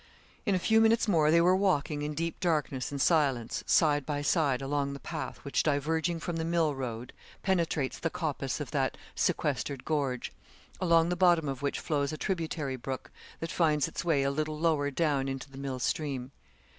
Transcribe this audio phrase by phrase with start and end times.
[0.47, 4.23] In a few minutes more they were walking in deep darkness and silence, side by
[4.23, 8.97] side, along the path, which diverging from the mill road, penetrates the coppice of that
[9.13, 10.33] sequestered gorge,
[10.79, 13.11] along the bottom of which flows a tributary brook
[13.41, 16.31] that finds its way a little lower down into the mill stream.